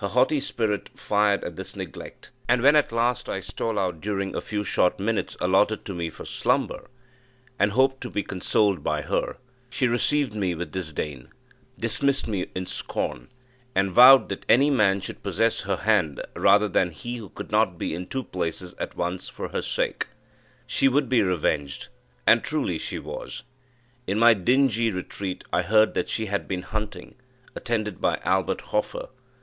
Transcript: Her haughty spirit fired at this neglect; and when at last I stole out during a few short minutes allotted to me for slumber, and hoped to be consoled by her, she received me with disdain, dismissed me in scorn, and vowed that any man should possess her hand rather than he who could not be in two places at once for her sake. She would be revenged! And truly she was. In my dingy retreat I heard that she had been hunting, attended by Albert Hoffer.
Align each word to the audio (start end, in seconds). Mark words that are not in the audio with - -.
Her 0.00 0.08
haughty 0.08 0.38
spirit 0.38 0.90
fired 0.96 1.42
at 1.44 1.56
this 1.56 1.74
neglect; 1.74 2.30
and 2.46 2.60
when 2.60 2.76
at 2.76 2.92
last 2.92 3.26
I 3.30 3.40
stole 3.40 3.78
out 3.78 4.02
during 4.02 4.34
a 4.34 4.42
few 4.42 4.64
short 4.64 5.00
minutes 5.00 5.34
allotted 5.40 5.86
to 5.86 5.94
me 5.94 6.10
for 6.10 6.26
slumber, 6.26 6.90
and 7.58 7.72
hoped 7.72 8.02
to 8.02 8.10
be 8.10 8.22
consoled 8.22 8.84
by 8.84 9.00
her, 9.00 9.38
she 9.70 9.88
received 9.88 10.34
me 10.34 10.54
with 10.54 10.72
disdain, 10.72 11.28
dismissed 11.78 12.28
me 12.28 12.48
in 12.54 12.66
scorn, 12.66 13.30
and 13.74 13.90
vowed 13.92 14.28
that 14.28 14.44
any 14.46 14.68
man 14.68 15.00
should 15.00 15.22
possess 15.22 15.62
her 15.62 15.76
hand 15.76 16.20
rather 16.36 16.68
than 16.68 16.90
he 16.90 17.16
who 17.16 17.30
could 17.30 17.50
not 17.50 17.78
be 17.78 17.94
in 17.94 18.06
two 18.06 18.24
places 18.24 18.74
at 18.78 18.94
once 18.94 19.30
for 19.30 19.48
her 19.48 19.62
sake. 19.62 20.06
She 20.66 20.86
would 20.86 21.08
be 21.08 21.22
revenged! 21.22 21.88
And 22.26 22.42
truly 22.44 22.76
she 22.76 22.98
was. 22.98 23.42
In 24.06 24.18
my 24.18 24.34
dingy 24.34 24.90
retreat 24.90 25.44
I 25.50 25.62
heard 25.62 25.94
that 25.94 26.10
she 26.10 26.26
had 26.26 26.46
been 26.46 26.60
hunting, 26.60 27.14
attended 27.54 28.02
by 28.02 28.20
Albert 28.22 28.60
Hoffer. 28.76 29.08